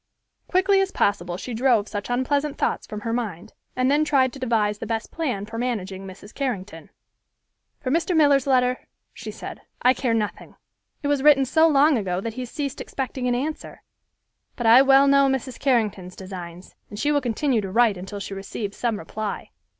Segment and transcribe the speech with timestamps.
[0.47, 4.39] Quickly as possible she drove such unpleasant thoughts from her mind, and then tried to
[4.39, 6.33] devise the best plan for managing Mrs.
[6.33, 6.89] Carrington.
[7.81, 8.17] "For Mr.
[8.17, 10.55] Miller's letter," said she, "I care nothing.
[11.03, 13.83] It was written so long ago that he has ceased expecting an answer,
[14.55, 15.59] but I well know Mrs.
[15.59, 19.51] Carrington's designs, and she will continue to write until she receives some reply.